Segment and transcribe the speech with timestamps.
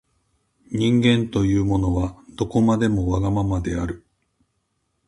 [0.71, 4.03] 人間というものは、どこまでもわがままである。